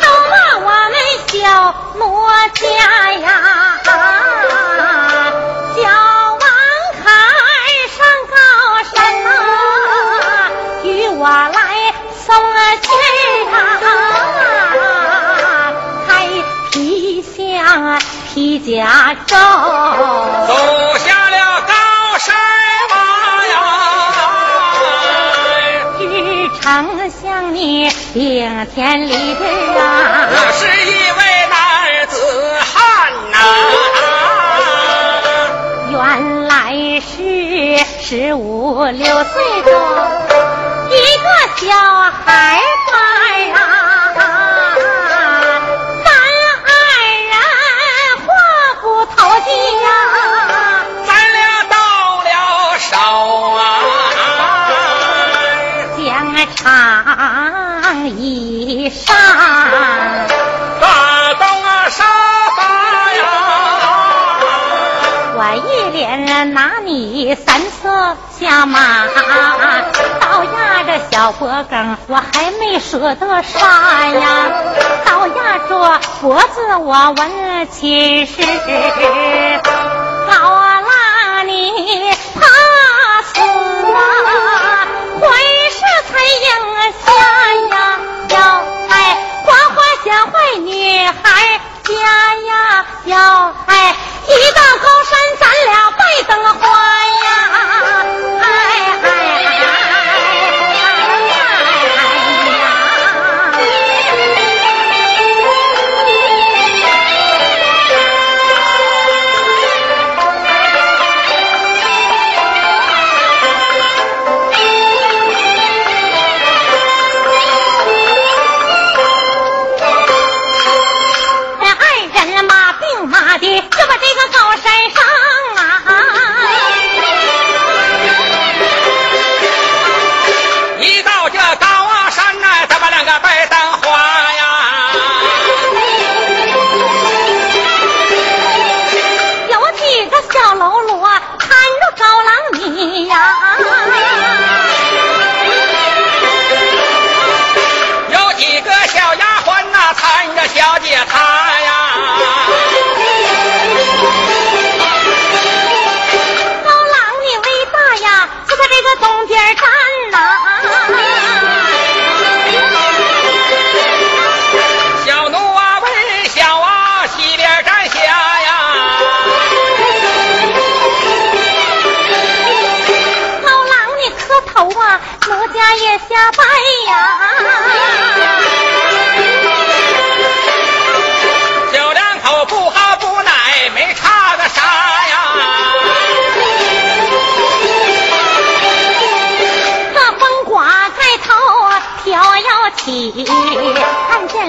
[0.00, 0.94] 偷骂我们
[1.28, 1.34] 小
[1.94, 2.00] 奴
[2.54, 3.75] 家呀。
[12.28, 12.90] 来送信
[13.52, 13.54] 儿
[14.82, 15.72] 啊，
[16.08, 16.10] 开
[16.72, 17.98] 皮箱
[18.34, 19.30] 皮甲胄，
[20.46, 20.50] 走
[20.98, 21.72] 下了高
[22.18, 22.34] 山
[22.90, 22.94] 洼
[23.52, 23.54] 呀，
[25.98, 26.02] 只
[26.60, 26.64] 称
[27.10, 29.44] 向你顶天立地
[29.78, 29.80] 啊。
[30.28, 31.54] 我是一位男
[32.08, 32.14] 子
[32.74, 32.74] 汉
[33.30, 33.34] 呐、
[35.92, 35.94] 原
[36.48, 36.52] 来
[37.00, 37.14] 是
[38.02, 39.72] 十五六岁的一
[41.26, 41.66] 个小
[42.24, 42.94] 孩儿
[43.52, 43.58] 啊，
[46.04, 46.08] 咱
[46.62, 46.70] 二
[47.26, 47.34] 人
[48.24, 48.28] 话
[48.80, 49.48] 不投机
[49.82, 49.88] 呀，
[51.04, 51.74] 咱俩到
[52.22, 52.28] 了
[52.78, 52.94] 手
[53.56, 53.58] 啊，
[55.96, 56.00] 将
[56.54, 56.64] 长
[58.08, 59.16] 衣上，
[60.80, 60.84] 打
[61.34, 61.44] 到
[61.90, 62.04] 沙
[62.56, 62.58] 发
[63.14, 63.20] 呀，
[65.34, 67.74] 我一连拿你三次
[68.38, 68.76] 下马。
[70.86, 74.52] 这小脖梗，我还没舍得杀呀，
[75.04, 78.40] 倒压着脖子我问亲事，
[80.28, 82.40] 老郎你怕
[83.24, 83.98] 死啊，
[85.20, 85.28] 婚
[85.70, 86.48] 事才应
[86.92, 87.04] 下
[87.74, 87.74] 呀，
[88.28, 88.38] 要
[88.88, 88.94] 哎
[89.44, 91.90] 花花小坏女孩家
[92.36, 93.96] 呀，要哎
[94.28, 96.64] 一到高山咱俩拜灯花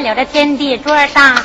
[0.07, 1.35] 有这天地桌上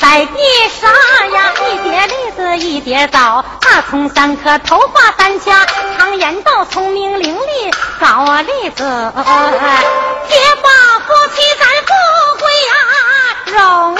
[0.00, 0.42] 在地
[0.80, 0.90] 上
[1.30, 5.64] 呀，一碟栗子一碟枣，大葱三颗，头发三掐，
[5.96, 9.12] 常言道聪明伶俐枣栗子，
[10.28, 10.68] 结发
[11.06, 11.94] 夫妻咱富
[12.40, 12.74] 贵呀，
[13.46, 13.96] 荣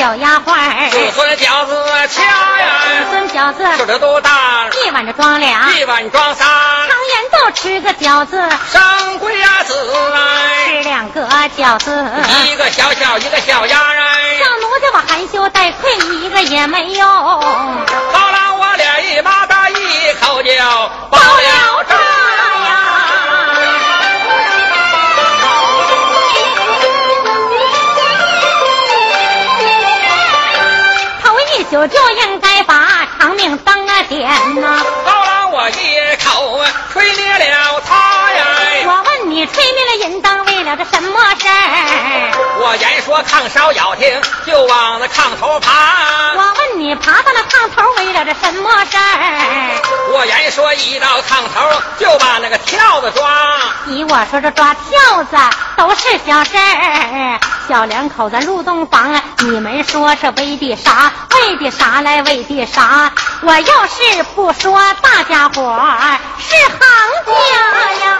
[0.00, 3.62] 小丫鬟儿，子孙饺子掐呀，孙饺子。
[3.76, 8.42] 手的多大，一碗这装俩，一碗装仨，常言道吃个饺子。
[8.72, 9.74] 上贵呀子
[10.14, 12.02] 来，吃两个饺子。
[12.46, 17.06] 一个小小一个小丫哎，小奴家我含羞带愧，一个也没有。
[17.06, 19.74] 好了我俩一马打一
[20.18, 20.50] 口就
[21.10, 21.94] 爆爆了炸
[31.70, 34.28] 宿就应该把长命当啊点
[34.60, 36.60] 呐、好了我一口
[36.92, 38.46] 吹灭了他呀。
[38.86, 42.30] 我问你，吹灭了银灯为了这什么事儿？
[42.60, 45.70] 我言说炕梢咬听，就往那炕头爬。
[46.36, 49.82] 我问你，爬到那炕头为了这什么事儿？
[50.12, 53.28] 我言说一到炕头就把那个跳子抓。
[53.86, 55.36] 你我说，这抓跳子
[55.76, 57.40] 都是小事儿。
[57.68, 61.12] 小两口子入洞房，你们说是为的啥？
[61.34, 62.22] 为的啥来？
[62.22, 63.10] 为的啥？
[63.42, 66.78] 我要是不说，大家伙儿是行
[67.26, 67.32] 家
[68.04, 68.18] 呀。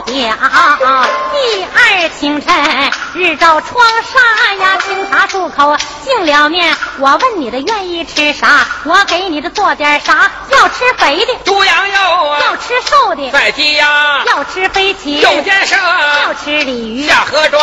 [0.00, 0.36] 表，
[1.32, 2.54] 第二清晨
[3.14, 6.76] 日照窗纱呀，清茶漱口净了面。
[6.98, 10.30] 我问你的愿意吃啥，我给你的做点啥。
[10.50, 15.76] 要吃肥的，猪羊肉啊，要吃瘦的，宰鸡呀，要吃飞禽，肉尖蛇，
[16.24, 17.06] 要吃鲤鱼。
[17.06, 17.60] 下河抓。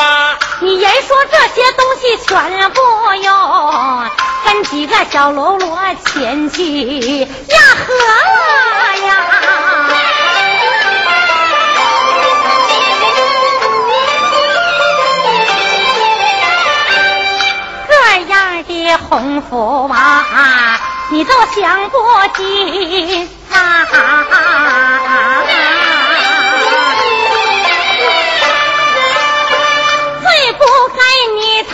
[0.62, 2.82] 你人说这些东西全不
[3.24, 4.10] 用，
[4.46, 7.28] 跟几个小喽啰前去呀
[7.86, 7.94] 喝
[9.06, 10.25] 呀。
[18.94, 20.26] 洪福娃，
[21.10, 21.98] 你都享不
[22.36, 23.86] 尽啊！
[30.22, 30.64] 最不
[30.96, 31.02] 该
[31.36, 31.74] 你偷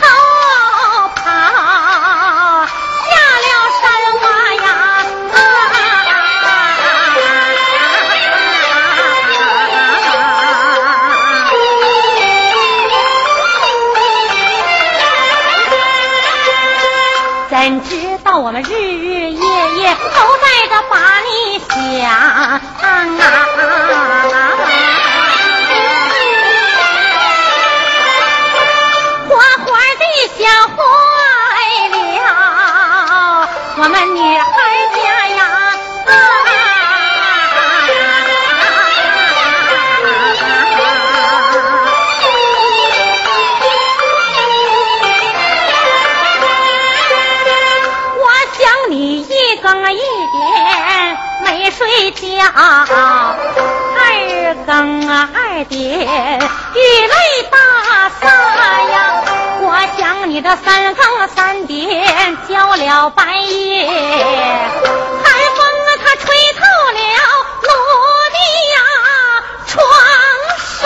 [17.62, 19.40] 怎知道我们日日夜
[19.76, 21.78] 夜都在这把你想
[22.10, 22.60] 啊？
[29.30, 30.04] 花花的
[30.40, 30.76] 想坏
[31.92, 31.96] 了
[33.78, 34.18] 我们女
[51.72, 57.16] 睡觉，二更啊二点雨泪
[57.50, 57.58] 打
[58.20, 59.24] 洒呀。
[59.62, 63.96] 我想你这三更三点交了半夜，寒
[65.56, 66.60] 风啊它吹透
[66.92, 67.00] 了
[67.64, 67.68] 我
[68.32, 68.38] 的
[68.74, 68.76] 呀
[69.68, 69.80] 床
[70.82, 70.84] 上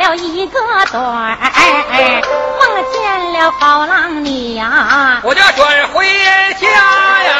[0.00, 1.36] 了一个盹儿，
[2.58, 6.06] 梦见了好郎你呀，我就准回
[6.58, 6.66] 家
[7.22, 7.34] 呀，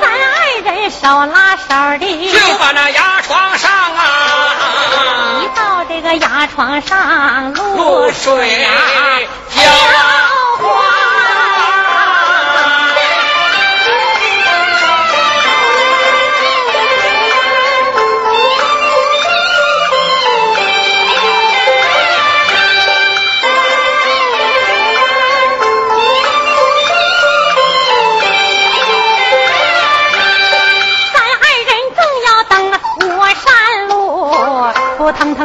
[0.00, 5.42] 咱二人手拉手的，就把那牙床上啊。
[5.42, 8.66] 一到这个牙床上，露露水
[9.54, 9.60] 浇
[10.62, 10.97] 花。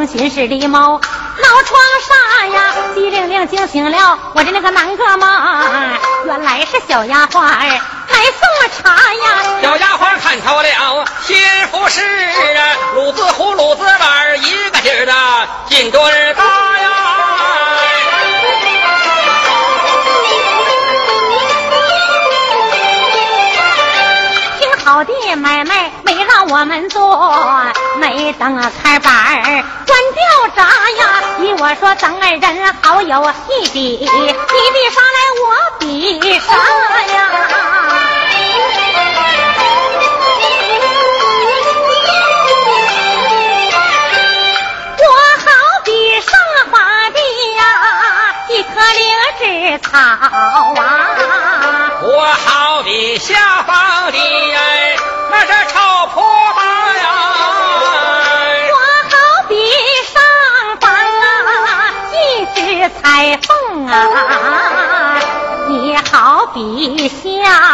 [0.03, 7.79] 扑腾腾心事里猫，闹床上呀，机灵灵惊醒了我的那个南哥们儿，原来是小丫鬟儿来
[8.09, 8.41] 送
[8.77, 9.21] 茶呀。
[9.61, 11.37] 小丫鬟看透了心
[11.71, 15.13] 腹事啊，鲁子虎鲁子板一个劲儿的
[15.69, 16.89] 进墩儿大呀。
[24.59, 25.82] 听好的买卖
[26.53, 27.33] 我们做，
[27.97, 30.23] 没等开板儿关掉
[30.55, 31.23] 闸呀。
[31.39, 34.37] 依我说，咱二人好有一比，你比
[34.91, 35.49] 啥来，我
[35.79, 36.53] 比啥
[37.11, 37.17] 呀？
[44.99, 45.03] 我
[45.39, 45.49] 好
[45.83, 46.29] 比上
[46.71, 46.77] 花
[47.09, 47.17] 的
[47.57, 47.61] 呀，
[48.49, 49.01] 一棵灵
[49.39, 49.43] 芝
[49.79, 50.83] 草啊。
[52.03, 52.07] 我
[52.45, 54.17] 好比下方的
[54.53, 54.82] 哎，
[63.93, 65.19] 啊
[65.67, 67.72] 你好比下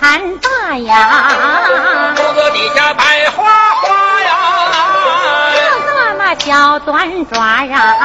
[0.00, 3.44] 盘大呀，肚子底下白花
[3.82, 4.30] 花呀。
[5.54, 7.96] 这个那小短爪呀，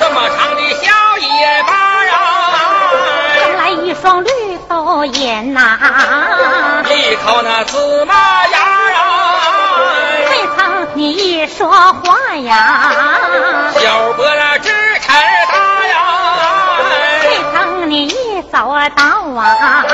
[0.00, 2.12] 这么长的小尾巴呀，
[3.38, 4.30] 生来一双绿
[4.68, 5.78] 豆眼呐，
[6.88, 8.14] 一口那芝麻
[8.46, 8.58] 芽
[8.90, 8.98] 呀，
[10.30, 12.92] 未曾你一说话呀，
[13.74, 15.08] 小脖那直抻
[15.52, 15.96] 大呀，
[17.24, 18.58] 未曾你一走
[18.96, 19.04] 道
[19.36, 19.84] 啊，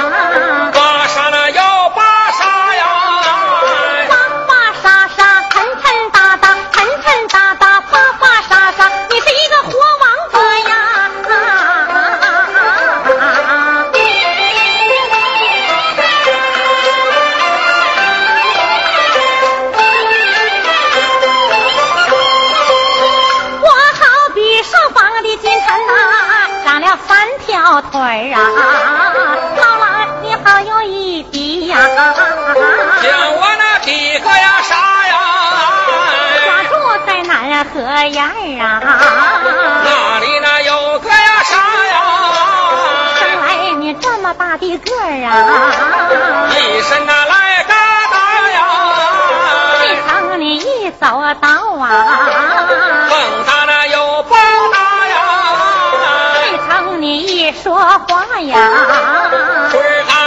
[38.01, 38.33] 南河沿儿
[38.65, 38.81] 啊！
[39.85, 41.95] 那里那有个呀啥呀，
[43.19, 46.49] 生来你这么大的个儿啊！
[46.49, 47.75] 一身那来嘎
[48.11, 48.17] 达
[48.49, 48.59] 呀，
[49.83, 51.07] 未曾你一走
[51.41, 51.49] 道
[51.79, 51.89] 啊！
[53.11, 53.13] 蹦
[53.45, 54.75] 跶那有蹦跶
[55.09, 55.15] 呀，
[56.41, 58.57] 未曾你一说话呀！
[59.71, 60.20] 春儿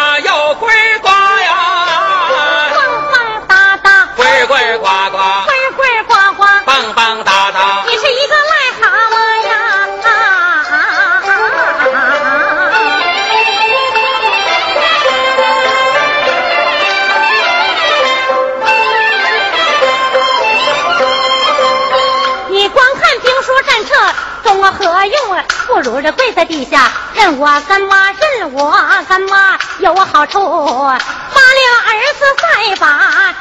[24.74, 25.44] 何用啊？
[25.68, 28.72] 不如这跪在地下，认我干妈，认我
[29.08, 30.40] 干妈，有好处。
[30.40, 32.88] 八六儿子再把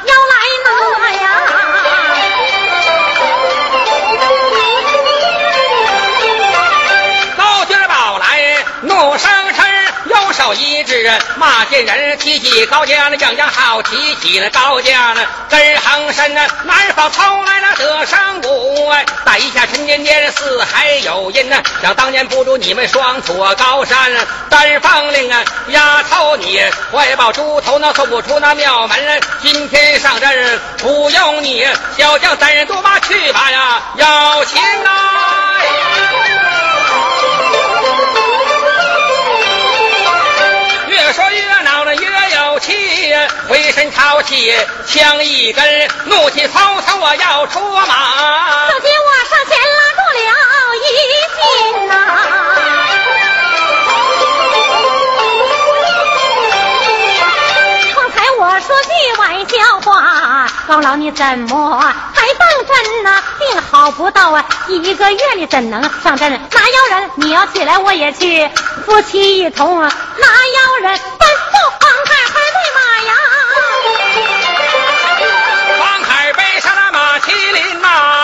[0.05, 0.33] 腰来
[0.65, 1.52] 拿呀！
[10.43, 18.91] 手一指骂见人，提起高家那样样好，提起那高家那根横身呐，南方偷来那得胜鼓，
[19.25, 24.11] 在下陈年年四海有音呐，想当年不如你们双锁高山，
[24.49, 31.65] 单方令啊，丫头你怀抱猪头那送不出那庙门，今天上阵不用你，
[31.97, 35.82] 小将三人督马去吧呀，要擒来。
[41.13, 42.73] 说越恼了，越有气，
[43.47, 44.51] 回身抄起
[44.87, 45.63] 枪一根，
[46.05, 48.67] 怒气滔滔，我要出马。
[48.71, 50.19] 就见我上前拉住了
[50.75, 50.85] 衣
[51.37, 51.93] 襟呐、
[57.95, 58.89] 刚才我说句
[59.19, 59.91] 玩笑话，
[60.67, 61.79] 高老你怎么
[62.13, 66.31] 还当真呐、病好不到啊，一个月你怎能上阵？
[66.31, 68.49] 拿妖人，你要起来我也去，
[68.85, 73.11] 夫妻一同啊拿妖人，奔赴黄海海对马呀！
[75.79, 78.22] 黄海背上了马麒麟马，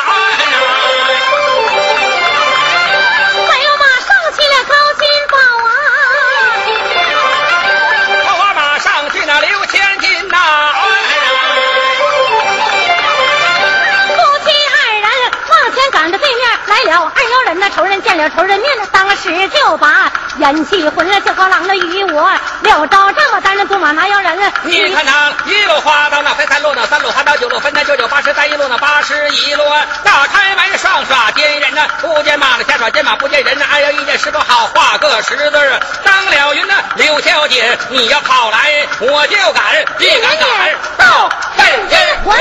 [17.04, 22.32] 二妖人呐，仇人见了仇人面，当时就把元气混了这高郎的与我
[22.62, 29.64] 六招这么单人独马拿妖人，你看他一路花刀那分三路，那三路花刀九路，分三九九八十三一路，那八十一路。
[30.04, 33.66] 大开门上耍奸人呐，不见马的瞎耍奸马不见人呐。
[33.72, 35.80] 哎呀，一见十个好，画个十字儿。
[36.04, 39.64] 当了云呐，刘小姐，你要跑来，我就敢，
[40.00, 42.00] 一赶赶到阵前。
[42.24, 42.38] 滚！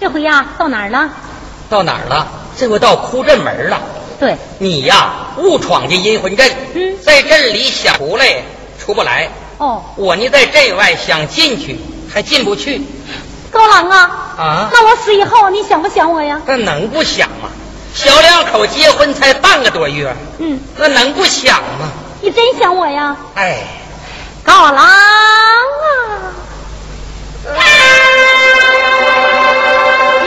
[0.00, 1.08] 这回呀，到哪儿了？
[1.68, 2.26] 到哪儿了？
[2.60, 3.80] 这回到哭镇门了。
[4.18, 8.42] 对，你呀，误闯进阴魂阵，嗯在镇里想出来，
[8.78, 9.30] 出不来。
[9.56, 11.80] 哦，我呢，在镇外想进去，
[12.12, 12.82] 还进不去。
[13.50, 13.98] 高郎啊，
[14.36, 16.42] 啊那我死以后你想不想我呀？
[16.44, 17.48] 那能不想吗？
[17.94, 21.88] 小两口结婚才半个多月，嗯，那能不想吗？
[22.20, 23.16] 你真想我呀？
[23.36, 23.56] 哎，
[24.44, 24.92] 高郎啊！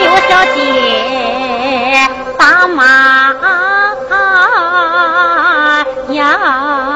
[0.00, 0.60] 刘小姐
[2.38, 3.32] 打马
[6.12, 6.93] 呀！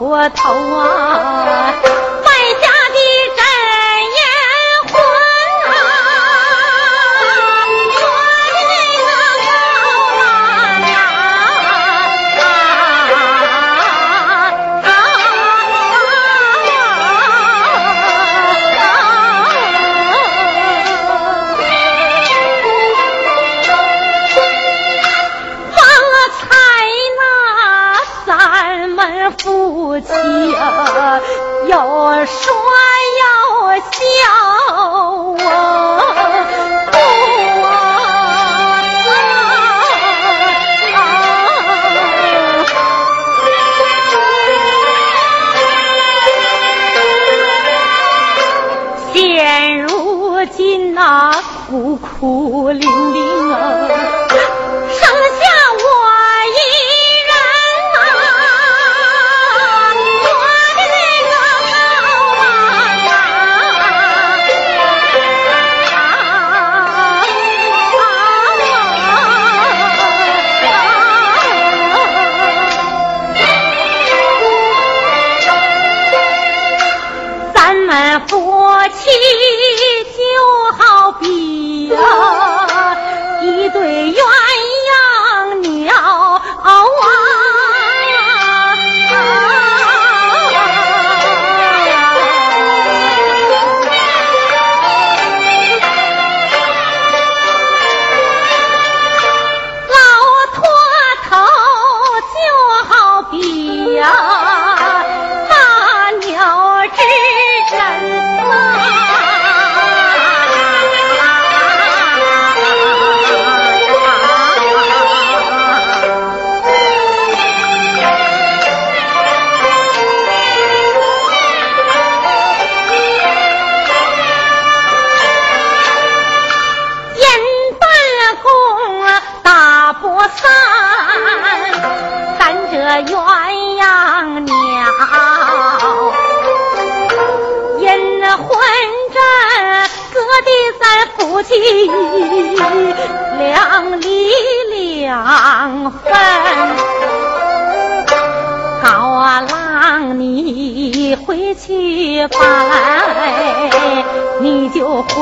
[0.00, 0.87] 老秃头啊，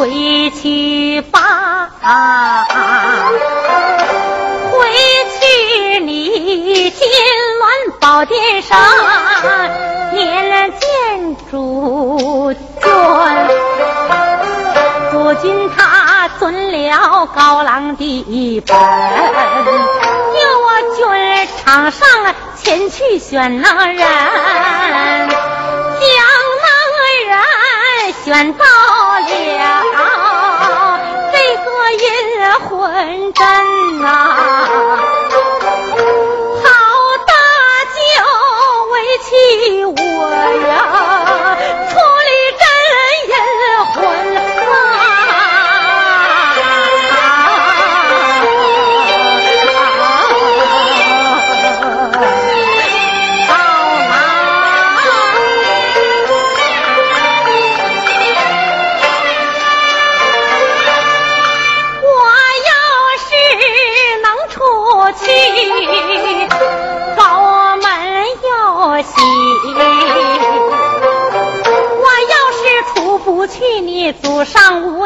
[0.07, 1.91] 回去吧。
[4.71, 4.79] 回
[5.41, 7.09] 去你金
[7.59, 8.79] 銮宝殿上
[10.13, 12.63] 念见主君。
[15.11, 18.77] 主君他尊了高郎的本，叫
[20.63, 21.05] 我军
[21.65, 22.07] 场上
[22.55, 24.09] 前去选那人，将
[26.63, 26.67] 那
[27.27, 27.37] 人
[28.25, 28.71] 选到了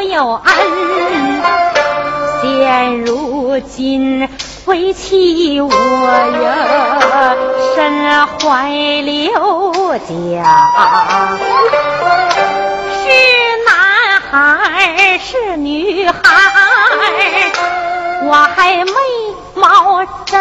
[0.00, 1.42] 上无有恩。
[2.40, 4.28] 现如今
[4.64, 7.36] 为妻我呀，
[7.74, 8.70] 身怀
[9.02, 10.08] 六甲。
[12.96, 13.04] 是
[13.66, 13.74] 男
[14.30, 16.12] 孩是女孩，
[18.24, 18.92] 我还没
[19.54, 20.40] 毛真。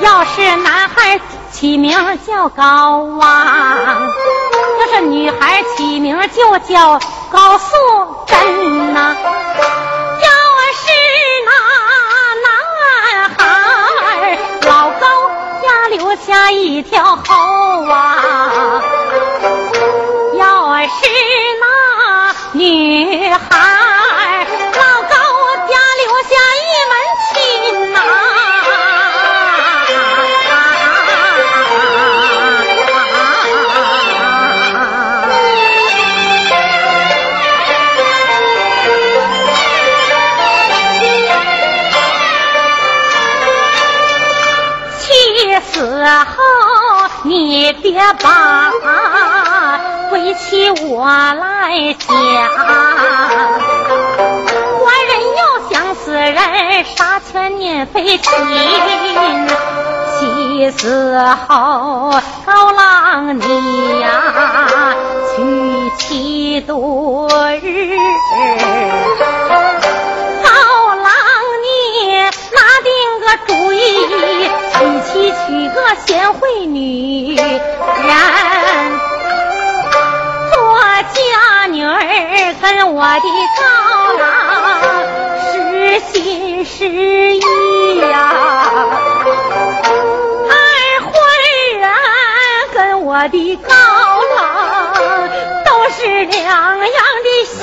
[0.00, 1.96] 要是男孩起名
[2.26, 4.11] 叫高望，
[5.12, 6.98] 女孩起名就叫
[7.30, 7.76] 高素
[8.26, 10.28] 贞呐、要
[10.72, 10.88] 是
[11.44, 11.52] 那
[12.40, 12.50] 男
[13.36, 15.06] 孩老高
[15.62, 18.82] 家留下一条后啊，
[20.38, 20.88] 要是
[21.60, 24.41] 那女孩
[47.52, 47.92] 你别
[48.22, 48.72] 把
[50.08, 52.08] 归期我来讲，
[54.80, 56.32] 官人要想死人，
[56.96, 58.32] 杀权念非亲。
[60.18, 64.08] 气死后高郎你呀，
[65.36, 67.28] 娶妻度
[67.60, 67.98] 日。
[76.06, 77.60] 贤惠女人，
[80.52, 80.80] 做
[81.12, 83.20] 家女儿跟我的
[83.58, 83.62] 高
[84.18, 84.22] 郎
[85.52, 87.40] 实心实意
[87.98, 88.12] 呀。
[90.48, 90.54] 二
[91.04, 91.12] 婚
[91.78, 91.82] 人
[92.74, 93.72] 跟我的高
[94.36, 94.40] 郎
[95.64, 97.60] 都是两样的心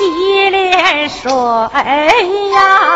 [0.00, 2.89] 洗脸水呀，